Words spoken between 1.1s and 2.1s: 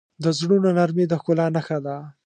ښکلا نښه ده.